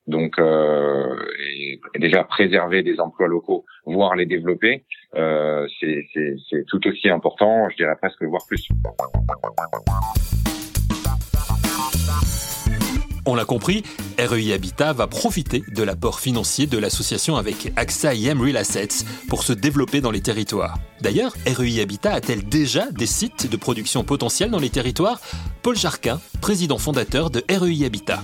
Donc, 0.07 0.39
euh, 0.39 1.15
déjà 1.99 2.23
préserver 2.23 2.83
des 2.83 2.99
emplois 2.99 3.27
locaux, 3.27 3.65
voire 3.85 4.15
les 4.15 4.25
développer, 4.25 4.83
euh, 5.15 5.67
c'est 5.79 6.65
tout 6.67 6.87
aussi 6.87 7.09
important, 7.09 7.69
je 7.69 7.75
dirais 7.77 7.95
presque 8.01 8.23
voire 8.23 8.41
plus. 8.47 8.67
On 13.27 13.35
l'a 13.35 13.45
compris, 13.45 13.83
REI 14.17 14.53
Habitat 14.53 14.93
va 14.93 15.05
profiter 15.05 15.61
de 15.75 15.83
l'apport 15.83 16.19
financier 16.19 16.65
de 16.65 16.79
l'association 16.79 17.35
avec 17.35 17.71
AXA 17.75 18.15
IM 18.15 18.41
Real 18.41 18.57
Assets 18.57 19.05
pour 19.29 19.43
se 19.43 19.53
développer 19.53 20.01
dans 20.01 20.09
les 20.09 20.21
territoires. 20.21 20.79
D'ailleurs, 21.01 21.33
REI 21.45 21.81
Habitat 21.81 22.13
a-t-elle 22.13 22.43
déjà 22.43 22.89
des 22.91 23.05
sites 23.05 23.49
de 23.49 23.57
production 23.57 24.03
potentiels 24.03 24.49
dans 24.49 24.59
les 24.59 24.71
territoires? 24.71 25.21
Paul 25.61 25.75
Jarquin, 25.75 26.19
président 26.41 26.79
fondateur 26.79 27.29
de 27.29 27.43
REI 27.47 27.85
Habitat. 27.85 28.23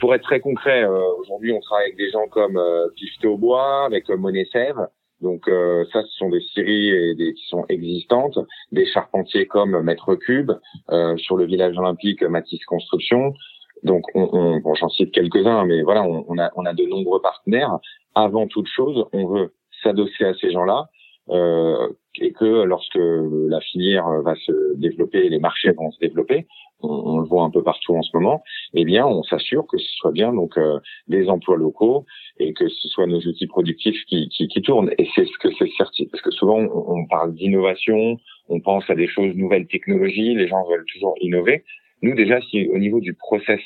Pour 0.00 0.14
être 0.14 0.22
très 0.22 0.40
concret, 0.40 0.82
euh, 0.82 0.98
aujourd'hui 1.20 1.52
on 1.52 1.60
travaille 1.60 1.84
avec 1.86 1.98
des 1.98 2.10
gens 2.10 2.26
comme 2.28 2.56
euh, 2.56 2.88
au 3.24 3.36
Bois, 3.36 3.84
avec 3.84 4.08
euh, 4.08 4.16
Monet 4.16 4.46
Sèvres, 4.46 4.88
donc 5.20 5.46
euh, 5.48 5.84
ça, 5.92 6.02
ce 6.02 6.16
sont 6.18 6.30
des 6.30 6.40
scieries 6.40 6.88
et 6.88 7.14
des, 7.14 7.34
qui 7.34 7.46
sont 7.46 7.64
existantes, 7.68 8.38
des 8.72 8.86
charpentiers 8.86 9.46
comme 9.46 9.80
Maître 9.82 10.14
Cube, 10.14 10.52
euh, 10.90 11.16
sur 11.18 11.36
le 11.36 11.44
village 11.44 11.76
olympique 11.78 12.22
Matisse 12.22 12.64
Construction. 12.64 13.34
Donc 13.82 14.04
on, 14.14 14.28
on 14.32 14.60
bon, 14.60 14.74
j'en 14.74 14.88
cite 14.88 15.12
quelques-uns, 15.12 15.66
mais 15.66 15.82
voilà, 15.82 16.02
on, 16.02 16.24
on, 16.28 16.38
a, 16.38 16.50
on 16.56 16.64
a 16.64 16.72
de 16.72 16.84
nombreux 16.84 17.20
partenaires. 17.20 17.78
Avant 18.14 18.46
toute 18.46 18.66
chose, 18.66 19.04
on 19.12 19.26
veut 19.26 19.54
s'adosser 19.82 20.24
à 20.24 20.34
ces 20.34 20.50
gens-là 20.50 20.88
euh, 21.30 21.88
et 22.20 22.32
que 22.32 22.64
lorsque 22.64 22.98
la 22.98 23.60
filière 23.60 24.08
va 24.22 24.34
se 24.36 24.76
développer, 24.76 25.28
les 25.28 25.38
marchés 25.38 25.72
vont 25.72 25.90
se 25.90 25.98
développer, 25.98 26.46
on, 26.84 27.18
le 27.18 27.26
voit 27.26 27.44
un 27.44 27.50
peu 27.50 27.62
partout 27.62 27.94
en 27.94 28.02
ce 28.02 28.10
moment, 28.14 28.42
eh 28.74 28.84
bien, 28.84 29.06
on 29.06 29.22
s'assure 29.22 29.66
que 29.66 29.78
ce 29.78 29.88
soit 29.96 30.12
bien 30.12 30.32
donc 30.32 30.56
euh, 30.58 30.78
des 31.08 31.28
emplois 31.28 31.56
locaux 31.56 32.04
et 32.38 32.52
que 32.52 32.68
ce 32.68 32.88
soit 32.88 33.06
nos 33.06 33.20
outils 33.20 33.46
productifs 33.46 34.04
qui, 34.06 34.28
qui, 34.28 34.48
qui 34.48 34.62
tournent. 34.62 34.90
Et 34.98 35.08
c'est 35.14 35.26
ce 35.26 35.38
que 35.38 35.48
c'est 35.58 35.70
certain, 35.76 36.04
parce 36.10 36.22
que 36.22 36.30
souvent 36.30 36.58
on, 36.58 37.00
on 37.00 37.06
parle 37.06 37.34
d'innovation, 37.34 38.18
on 38.48 38.60
pense 38.60 38.88
à 38.90 38.94
des 38.94 39.08
choses 39.08 39.34
nouvelles 39.34 39.66
technologies, 39.66 40.34
les 40.34 40.48
gens 40.48 40.64
veulent 40.68 40.86
toujours 40.92 41.14
innover. 41.20 41.64
Nous 42.02 42.14
déjà, 42.14 42.40
si 42.50 42.68
au 42.68 42.78
niveau 42.78 43.00
du 43.00 43.14
process, 43.14 43.60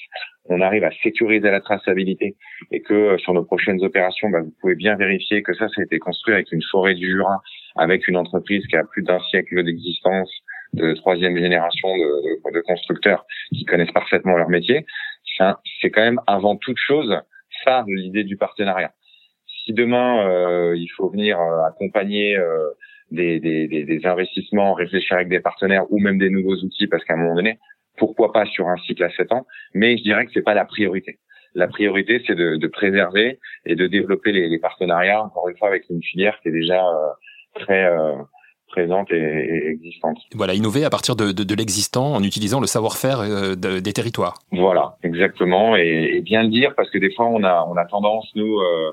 on 0.48 0.60
arrive 0.60 0.84
à 0.84 0.90
sécuriser 1.02 1.50
la 1.50 1.60
traçabilité 1.60 2.36
et 2.70 2.80
que 2.80 2.94
euh, 2.94 3.18
sur 3.18 3.34
nos 3.34 3.44
prochaines 3.44 3.82
opérations, 3.84 4.30
bah, 4.30 4.40
vous 4.40 4.54
pouvez 4.60 4.74
bien 4.74 4.96
vérifier 4.96 5.42
que 5.42 5.52
ça, 5.54 5.68
ça 5.68 5.80
a 5.80 5.84
été 5.84 5.98
construit 5.98 6.34
avec 6.34 6.50
une 6.52 6.62
forêt 6.70 6.94
du 6.94 7.10
Jura, 7.10 7.42
avec 7.76 8.08
une 8.08 8.16
entreprise 8.16 8.66
qui 8.66 8.76
a 8.76 8.84
plus 8.84 9.02
d'un 9.02 9.20
siècle 9.30 9.62
d'existence, 9.64 10.30
de 10.74 10.92
troisième 10.94 11.36
génération 11.36 11.88
de, 11.96 12.52
de, 12.52 12.60
constructeurs 12.60 13.24
qui 13.50 13.64
connaissent 13.64 13.92
parfaitement 13.92 14.36
leur 14.36 14.48
métier, 14.48 14.86
c'est 15.80 15.90
quand 15.90 16.02
même 16.02 16.20
avant 16.26 16.56
toute 16.56 16.78
chose 16.78 17.20
ça 17.64 17.84
l'idée 17.86 18.24
du 18.24 18.36
partenariat. 18.36 18.92
Si 19.64 19.72
demain 19.72 20.28
euh, 20.28 20.76
il 20.76 20.88
faut 20.88 21.08
venir 21.08 21.40
euh, 21.40 21.64
accompagner 21.64 22.36
euh, 22.36 22.70
des, 23.10 23.40
des, 23.40 23.66
des, 23.68 24.06
investissements, 24.06 24.74
réfléchir 24.74 25.16
avec 25.16 25.28
des 25.28 25.40
partenaires 25.40 25.90
ou 25.90 25.98
même 25.98 26.18
des 26.18 26.30
nouveaux 26.30 26.56
outils, 26.56 26.86
parce 26.86 27.04
qu'à 27.04 27.14
un 27.14 27.18
moment 27.18 27.34
donné, 27.34 27.58
pourquoi 27.96 28.32
pas 28.32 28.44
sur 28.46 28.68
un 28.68 28.76
cycle 28.76 29.02
à 29.02 29.10
7 29.10 29.32
ans, 29.32 29.46
mais 29.74 29.96
je 29.96 30.02
dirais 30.02 30.26
que 30.26 30.32
c'est 30.32 30.42
pas 30.42 30.54
la 30.54 30.64
priorité. 30.64 31.18
La 31.54 31.66
priorité, 31.66 32.22
c'est 32.26 32.34
de, 32.34 32.56
de, 32.56 32.66
préserver 32.66 33.40
et 33.64 33.74
de 33.74 33.86
développer 33.86 34.32
les, 34.32 34.48
les, 34.48 34.58
partenariats, 34.58 35.22
encore 35.22 35.48
une 35.48 35.56
fois, 35.56 35.68
avec 35.68 35.88
une 35.88 36.02
filière 36.02 36.38
qui 36.42 36.48
est 36.48 36.52
déjà 36.52 36.84
très 37.54 37.90
présente 38.68 39.10
et, 39.10 39.68
existante. 39.68 40.18
Voilà, 40.34 40.54
innover 40.54 40.84
à 40.84 40.90
partir 40.90 41.16
de, 41.16 41.32
de, 41.32 41.44
de 41.44 41.54
l'existant 41.54 42.14
en 42.14 42.22
utilisant 42.22 42.60
le 42.60 42.66
savoir-faire 42.66 43.20
euh, 43.20 43.54
des 43.54 43.92
territoires. 43.92 44.34
Voilà, 44.52 44.96
exactement, 45.02 45.76
et, 45.76 46.10
et, 46.14 46.20
bien 46.20 46.42
le 46.42 46.48
dire 46.48 46.74
parce 46.76 46.90
que 46.90 46.98
des 46.98 47.12
fois 47.14 47.26
on 47.26 47.42
a 47.44 47.66
on 47.68 47.76
a 47.76 47.84
tendance 47.86 48.28
nous, 48.34 48.58
euh, 48.58 48.92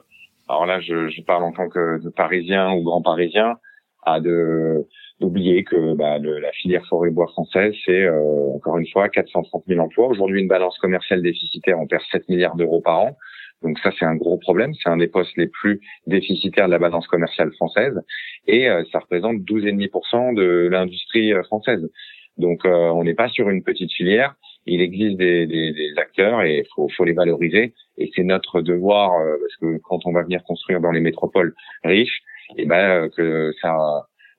alors 0.49 0.65
là 0.65 0.79
je, 0.79 1.09
je, 1.09 1.21
parle 1.21 1.43
en 1.43 1.51
tant 1.51 1.69
que 1.69 2.01
de 2.01 2.09
Parisien 2.09 2.71
ou 2.73 2.83
Grand 2.83 3.01
Parisien, 3.01 3.57
à 4.03 4.19
de 4.19 4.87
d'oublier 5.21 5.63
que 5.63 5.93
bah, 5.95 6.17
le, 6.17 6.39
la 6.39 6.51
filière 6.51 6.85
forêt 6.87 7.09
bois 7.09 7.27
française 7.27 7.73
c'est 7.85 8.03
euh, 8.03 8.55
encore 8.55 8.77
une 8.77 8.87
fois 8.87 9.09
430 9.09 9.63
000 9.67 9.79
emplois. 9.79 10.07
Aujourd'hui 10.07 10.41
une 10.41 10.47
balance 10.47 10.77
commerciale 10.79 11.21
déficitaire, 11.21 11.79
on 11.79 11.87
perd 11.87 12.03
7 12.11 12.27
milliards 12.29 12.55
d'euros 12.55 12.81
par 12.81 12.99
an. 12.99 13.17
Donc 13.65 13.79
ça, 13.79 13.89
c'est 13.97 14.05
un 14.05 14.15
gros 14.15 14.37
problème. 14.37 14.73
C'est 14.75 14.89
un 14.89 14.97
des 14.97 15.07
postes 15.07 15.35
les 15.37 15.47
plus 15.47 15.81
déficitaires 16.05 16.67
de 16.67 16.71
la 16.71 16.77
balance 16.77 17.07
commerciale 17.07 17.51
française 17.53 17.99
et 18.45 18.69
euh, 18.69 18.83
ça 18.91 18.99
représente 18.99 19.37
12,5% 19.37 20.35
de 20.35 20.67
l'industrie 20.71 21.33
euh, 21.33 21.41
française. 21.43 21.89
Donc 22.37 22.63
euh, 22.65 22.69
on 22.69 23.03
n'est 23.03 23.15
pas 23.15 23.27
sur 23.29 23.49
une 23.49 23.63
petite 23.63 23.91
filière. 23.91 24.35
Il 24.67 24.81
existe 24.81 25.17
des, 25.17 25.47
des, 25.47 25.73
des 25.73 25.93
acteurs 25.97 26.43
et 26.43 26.59
il 26.59 26.65
faut, 26.75 26.87
faut, 26.95 27.05
les 27.05 27.13
valoriser. 27.13 27.73
Et 27.97 28.11
c'est 28.15 28.23
notre 28.23 28.61
devoir 28.61 29.11
parce 29.39 29.55
que 29.57 29.79
quand 29.83 30.05
on 30.05 30.11
va 30.11 30.21
venir 30.21 30.43
construire 30.43 30.79
dans 30.79 30.91
les 30.91 30.99
métropoles 30.99 31.55
riches, 31.83 32.21
et 32.57 32.63
eh 32.63 32.65
ben 32.65 33.09
que 33.09 33.51
ça 33.61 33.75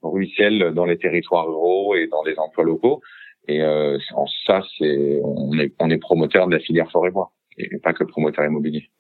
ruisselle 0.02 0.73
dans 0.75 0.85
les 0.85 0.99
territoires 0.99 1.47
ruraux 1.47 1.97
et 1.97 2.06
dans 2.06 2.23
les 2.23 2.38
emplois 2.38 2.64
locaux. 2.64 3.00
Et 3.49 3.62
en 3.62 4.26
ça, 4.47 4.62
c'est 4.78 5.21
on 5.23 5.59
est, 5.59 5.73
on 5.78 5.90
est 5.90 5.99
promoteur 5.99 6.49
de 6.49 6.54
la 6.54 6.61
filière 6.61 6.90
forêt-bois 6.90 7.33
et 7.56 7.78
pas 7.78 7.92
que 7.92 8.04
promoteur 8.04 8.45
immobilier. 8.45 8.90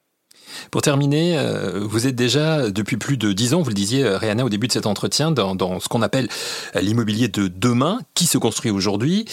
Pour 0.70 0.82
terminer, 0.82 1.38
euh, 1.38 1.80
vous 1.80 2.06
êtes 2.06 2.14
déjà 2.14 2.70
depuis 2.70 2.96
plus 2.96 3.16
de 3.16 3.32
dix 3.32 3.54
ans, 3.54 3.62
vous 3.62 3.70
le 3.70 3.74
disiez, 3.74 4.04
euh, 4.04 4.18
Réana, 4.18 4.44
au 4.44 4.48
début 4.48 4.66
de 4.66 4.72
cet 4.72 4.86
entretien, 4.86 5.30
dans, 5.30 5.54
dans 5.54 5.80
ce 5.80 5.88
qu'on 5.88 6.02
appelle 6.02 6.28
euh, 6.74 6.80
l'immobilier 6.80 7.28
de 7.28 7.48
demain, 7.48 7.98
qui 8.14 8.24
se 8.24 8.38
construit 8.38 8.70
aujourd'hui. 8.70 9.24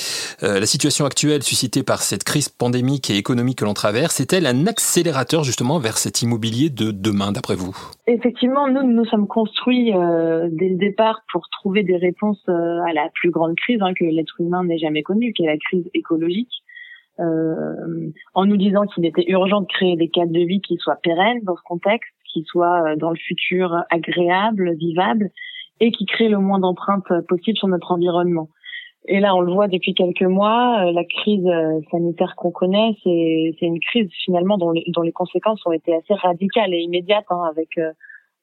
la 0.42 0.66
situation 0.66 1.06
actuelle 1.06 1.44
suscitée 1.44 1.84
par 1.84 2.02
cette 2.02 2.24
crise 2.24 2.50
pandémique 2.50 3.10
et 3.10 3.18
économique 3.18 3.60
que 3.60 3.66
l'on 3.66 3.74
traverse, 3.74 4.20
est-elle 4.20 4.46
un 4.46 4.68
accélérateur 4.68 5.44
justement 5.44 5.80
vers 5.80 5.98
cet 5.98 6.22
immobilier 6.22 6.70
de 6.70 6.92
demain, 6.92 7.32
d'après 7.32 7.56
vous? 7.56 7.76
Effectivement, 8.08 8.68
nous 8.68 8.84
nous 8.84 9.06
sommes 9.06 9.28
construits 9.28 9.92
dès 9.92 10.70
le 10.70 10.78
départ 10.78 11.22
pour 11.32 11.48
trouver 11.50 11.84
des 11.84 11.98
réponses 11.98 12.42
à 12.48 12.94
la 12.94 13.10
plus 13.14 13.32
grande 13.32 13.56
crise 13.56 13.80
hein, 13.82 13.94
que 13.98 14.06
l'être 14.06 14.36
humain 14.40 14.64
n'ait 14.64 14.78
jamais 14.78 15.04
connue, 15.04 15.34
qui 15.34 15.44
est 15.44 15.48
la 15.48 15.58
crise 15.58 15.86
écologique 15.94 16.50
euh, 16.54 16.73
en 17.20 18.46
nous 18.46 18.58
disant 18.58 18.86
qu'il 18.88 19.06
était 19.06 19.26
urgent 19.28 19.62
de 19.62 19.68
créer 19.68 19.96
des 19.96 20.10
cadres 20.10 20.32
de 20.32 20.46
vie 20.46 20.62
qui 20.62 20.78
soient 20.78 20.98
pérennes 21.02 21.42
dans 21.44 21.56
ce 21.56 21.62
contexte, 21.64 22.14
qui 22.34 22.44
soient 22.44 22.84
euh, 22.84 22.96
dans 22.96 23.12
le 23.12 23.16
futur 23.16 23.84
agréables, 23.90 24.76
vivables, 24.76 25.30
et 25.80 25.92
qui 25.92 26.06
créent 26.06 26.30
le 26.30 26.40
moins 26.40 26.60
d'empreintes 26.60 27.12
possible 27.28 27.58
sur 27.58 27.68
notre 27.68 27.92
environnement. 27.92 28.50
Et 29.06 29.20
là, 29.20 29.36
on 29.36 29.42
le 29.42 29.52
voit 29.52 29.68
depuis 29.68 29.94
quelques 29.94 30.24
mois, 30.24 30.86
euh, 30.86 30.92
la 30.92 31.04
crise 31.04 31.46
euh, 31.46 31.82
sanitaire 31.92 32.36
qu'on 32.38 32.52
connaît, 32.52 32.96
c'est 33.04 33.56
une 33.62 33.80
crise 33.80 34.10
finalement 34.24 34.58
dont 34.58 34.72
les, 34.72 34.86
dont 34.88 35.02
les, 35.02 35.12
conséquences 35.12 35.62
ont 35.66 35.74
été 35.74 35.94
assez 35.94 36.14
radicales 36.14 36.74
et 36.74 36.80
immédiates, 36.80 37.26
hein, 37.30 37.44
avec, 37.50 37.80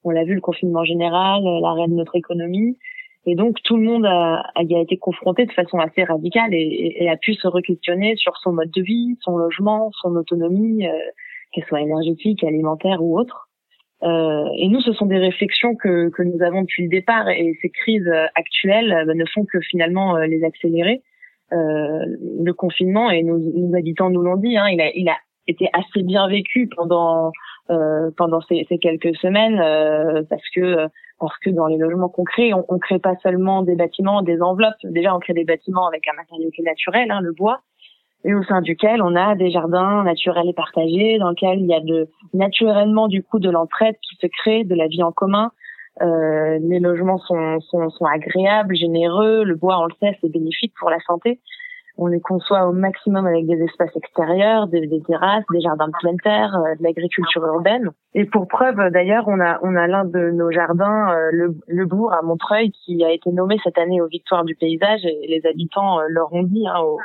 on 0.03 0.11
l'a 0.11 0.23
vu, 0.23 0.35
le 0.35 0.41
confinement 0.41 0.83
général, 0.83 1.41
l'arrêt 1.61 1.87
de 1.87 1.93
notre 1.93 2.15
économie, 2.15 2.77
et 3.25 3.35
donc 3.35 3.61
tout 3.63 3.77
le 3.77 3.83
monde 3.83 4.05
a, 4.05 4.43
a, 4.55 4.59
a 4.59 4.81
été 4.81 4.97
confronté 4.97 5.45
de 5.45 5.51
façon 5.51 5.77
assez 5.79 6.03
radicale 6.03 6.53
et, 6.53 6.95
et, 6.99 7.09
a 7.09 7.17
pu 7.17 7.33
se 7.33 7.47
re-questionner 7.47 8.15
sur 8.15 8.35
son 8.37 8.53
mode 8.53 8.71
de 8.71 8.81
vie, 8.81 9.17
son 9.21 9.37
logement, 9.37 9.91
son 10.01 10.15
autonomie, 10.15 10.87
euh, 10.87 10.91
qu'elle 11.51 11.65
soit 11.65 11.81
énergétique, 11.81 12.43
alimentaire 12.43 13.03
ou 13.03 13.19
autre. 13.19 13.49
Euh, 14.03 14.45
et 14.57 14.67
nous, 14.67 14.81
ce 14.81 14.93
sont 14.93 15.05
des 15.05 15.19
réflexions 15.19 15.75
que, 15.75 16.09
que 16.09 16.23
nous 16.23 16.41
avons 16.41 16.61
depuis 16.61 16.83
le 16.83 16.89
départ 16.89 17.29
et 17.29 17.57
ces 17.61 17.69
crises 17.69 18.11
actuelles 18.35 18.91
euh, 18.91 19.13
ne 19.13 19.25
font 19.25 19.45
que 19.45 19.59
finalement 19.59 20.17
euh, 20.17 20.25
les 20.25 20.43
accélérer. 20.43 21.01
Euh, 21.53 22.05
le 22.43 22.53
confinement, 22.53 23.11
et 23.11 23.23
nos, 23.23 23.37
nos 23.37 23.75
habitants 23.75 24.09
nous 24.09 24.21
l'ont 24.21 24.37
dit, 24.37 24.57
hein, 24.57 24.67
il, 24.69 24.79
a, 24.81 24.89
il 24.95 25.09
a 25.09 25.17
été 25.47 25.69
assez 25.73 26.03
bien 26.03 26.27
vécu 26.27 26.69
pendant 26.75 27.31
pendant 28.17 28.41
ces, 28.41 28.65
ces, 28.67 28.79
quelques 28.79 29.15
semaines 29.15 29.55
parce 30.29 30.49
que 30.53 30.87
parce 31.21 31.37
que 31.37 31.51
dans 31.51 31.67
les 31.67 31.77
logements 31.77 32.09
crée, 32.09 32.53
on, 32.53 32.65
on 32.67 32.79
crée 32.79 32.99
pas 32.99 33.15
seulement 33.21 33.61
des 33.61 33.75
bâtiments, 33.75 34.23
des 34.23 34.41
enveloppes. 34.41 34.73
Déjà, 34.83 35.15
on 35.15 35.19
crée 35.19 35.33
des 35.33 35.45
bâtiments 35.45 35.87
avec 35.87 36.07
un 36.07 36.13
matériau 36.17 36.49
qui 36.49 36.61
est 36.61 36.65
naturel, 36.65 37.11
hein, 37.11 37.21
le 37.21 37.31
bois, 37.31 37.61
et 38.25 38.33
au 38.33 38.43
sein 38.43 38.61
duquel 38.61 39.01
on 39.01 39.15
a 39.15 39.35
des 39.35 39.51
jardins 39.51 40.03
naturels 40.03 40.49
et 40.49 40.53
partagés, 40.53 41.19
dans 41.19 41.29
lesquels 41.29 41.59
il 41.59 41.67
y 41.67 41.73
a 41.73 41.81
naturellement 42.33 43.07
du 43.07 43.23
coup 43.23 43.39
de 43.39 43.49
l'entraide 43.49 43.95
qui 44.01 44.15
se 44.15 44.27
crée, 44.27 44.63
de 44.63 44.75
la 44.75 44.87
vie 44.87 45.03
en 45.03 45.11
commun. 45.11 45.51
Euh, 46.01 46.57
les 46.61 46.79
logements 46.79 47.19
sont, 47.19 47.59
sont, 47.61 47.89
sont 47.91 48.05
agréables, 48.05 48.75
généreux. 48.75 49.43
Le 49.43 49.55
bois, 49.55 49.77
on 49.79 49.85
le 49.85 49.93
sait, 50.01 50.17
c'est 50.21 50.31
bénéfique 50.31 50.73
pour 50.79 50.89
la 50.89 50.99
santé 51.01 51.39
on 52.01 52.07
les 52.07 52.19
conçoit 52.19 52.67
au 52.67 52.73
maximum 52.73 53.27
avec 53.27 53.45
des 53.45 53.63
espaces 53.63 53.95
extérieurs, 53.95 54.67
des, 54.67 55.01
terrasses, 55.05 55.45
des 55.53 55.61
jardins 55.61 55.87
de 55.87 56.17
terre, 56.23 56.55
euh, 56.55 56.75
de 56.75 56.83
l'agriculture 56.83 57.45
urbaine. 57.45 57.91
Et 58.15 58.25
pour 58.25 58.47
preuve, 58.47 58.89
d'ailleurs, 58.89 59.25
on 59.27 59.39
a 59.39 59.59
on 59.61 59.75
a 59.75 59.85
l'un 59.85 60.05
de 60.05 60.31
nos 60.31 60.49
jardins, 60.49 61.13
euh, 61.13 61.29
le, 61.31 61.55
le, 61.67 61.85
bourg 61.85 62.11
à 62.11 62.23
Montreuil, 62.23 62.71
qui 62.71 63.05
a 63.05 63.11
été 63.11 63.29
nommé 63.31 63.57
cette 63.63 63.77
année 63.77 64.01
aux 64.01 64.07
Victoires 64.07 64.43
du 64.45 64.55
paysage. 64.55 65.05
Et 65.05 65.27
les 65.27 65.45
habitants 65.47 65.99
euh, 65.99 66.05
leur 66.09 66.33
ont 66.33 66.41
dit 66.41 66.67
hein, 66.67 66.79
au, 66.79 66.97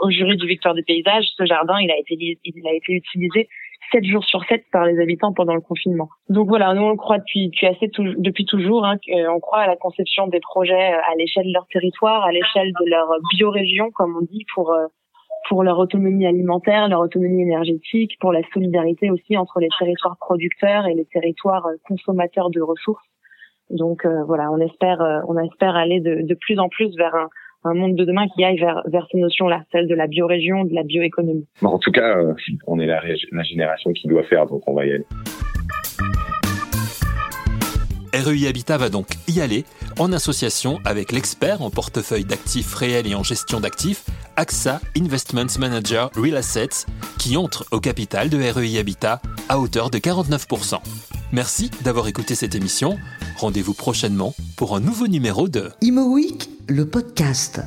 au, 0.00 0.10
jury 0.10 0.36
du 0.36 0.46
Victoire 0.46 0.74
du 0.74 0.82
paysage, 0.82 1.24
ce 1.34 1.46
jardin, 1.46 1.78
il 1.80 1.90
a 1.90 1.98
été 1.98 2.38
il 2.44 2.68
a 2.68 2.74
été 2.74 2.92
utilisé 2.92 3.48
7 3.92 4.04
jours 4.04 4.24
sur 4.24 4.44
7 4.44 4.64
par 4.72 4.84
les 4.84 5.00
habitants 5.00 5.32
pendant 5.32 5.54
le 5.54 5.60
confinement. 5.60 6.08
Donc 6.28 6.48
voilà, 6.48 6.74
nous 6.74 6.82
on 6.82 6.96
croit 6.96 7.18
depuis, 7.18 7.48
depuis, 7.48 7.66
assez 7.66 7.90
depuis 8.18 8.44
toujours, 8.44 8.84
hein, 8.84 8.96
on 9.30 9.40
croit 9.40 9.60
à 9.60 9.66
la 9.66 9.76
conception 9.76 10.26
des 10.26 10.40
projets 10.40 10.74
à 10.74 11.14
l'échelle 11.16 11.46
de 11.46 11.52
leur 11.52 11.66
territoire, 11.68 12.24
à 12.24 12.32
l'échelle 12.32 12.72
de 12.80 12.90
leur 12.90 13.08
biorégion, 13.34 13.90
comme 13.90 14.16
on 14.16 14.24
dit, 14.24 14.44
pour 14.54 14.72
euh, 14.72 14.86
pour 15.48 15.62
leur 15.62 15.78
autonomie 15.78 16.26
alimentaire, 16.26 16.88
leur 16.88 17.00
autonomie 17.00 17.42
énergétique, 17.42 18.18
pour 18.18 18.32
la 18.32 18.42
solidarité 18.52 19.10
aussi 19.10 19.36
entre 19.36 19.60
les 19.60 19.68
territoires 19.78 20.16
producteurs 20.18 20.86
et 20.86 20.94
les 20.94 21.04
territoires 21.04 21.66
euh, 21.66 21.76
consommateurs 21.86 22.50
de 22.50 22.60
ressources. 22.60 23.04
Donc 23.70 24.04
euh, 24.04 24.24
voilà, 24.24 24.50
on 24.50 24.58
espère 24.58 25.00
on 25.28 25.38
espère 25.38 25.76
aller 25.76 26.00
de, 26.00 26.22
de 26.22 26.34
plus 26.34 26.58
en 26.58 26.68
plus 26.68 26.96
vers 26.96 27.14
un, 27.14 27.28
un 27.64 27.74
monde 27.74 27.96
de 27.96 28.04
demain 28.04 28.26
qui 28.28 28.44
aille 28.44 28.58
vers, 28.58 28.82
vers 28.86 29.06
ces 29.10 29.18
notions-là, 29.18 29.64
celle 29.72 29.88
de 29.88 29.94
la 29.94 30.06
biorégion, 30.06 30.64
de 30.64 30.74
la 30.74 30.82
bioéconomie. 30.82 31.46
Bon, 31.62 31.70
en 31.70 31.78
tout 31.78 31.90
cas, 31.90 32.16
euh, 32.16 32.34
on 32.66 32.78
est 32.78 32.86
la, 32.86 33.02
la 33.32 33.42
génération 33.42 33.92
qui 33.92 34.08
doit 34.08 34.24
faire, 34.24 34.46
donc 34.46 34.62
on 34.66 34.74
va 34.74 34.86
y 34.86 34.92
aller. 34.92 35.06
REI 38.16 38.48
Habitat 38.48 38.78
va 38.78 38.88
donc 38.88 39.08
y 39.28 39.40
aller 39.40 39.64
en 39.98 40.12
association 40.12 40.78
avec 40.84 41.12
l'expert 41.12 41.60
en 41.60 41.70
portefeuille 41.70 42.24
d'actifs 42.24 42.74
réels 42.74 43.06
et 43.06 43.14
en 43.14 43.22
gestion 43.22 43.60
d'actifs, 43.60 44.04
AXA 44.36 44.80
Investment 44.96 45.58
Manager 45.58 46.10
Real 46.16 46.36
Assets, 46.36 46.86
qui 47.18 47.36
entre 47.36 47.66
au 47.72 47.80
capital 47.80 48.30
de 48.30 48.38
REI 48.38 48.78
Habitat 48.78 49.20
à 49.48 49.58
hauteur 49.58 49.90
de 49.90 49.98
49%. 49.98 51.15
Merci 51.32 51.70
d'avoir 51.82 52.06
écouté 52.08 52.34
cette 52.34 52.54
émission. 52.54 52.98
Rendez-vous 53.36 53.74
prochainement 53.74 54.34
pour 54.56 54.76
un 54.76 54.80
nouveau 54.80 55.08
numéro 55.08 55.48
de 55.48 55.70
Imo 55.82 56.12
Week, 56.12 56.48
le 56.68 56.86
podcast. 56.86 57.60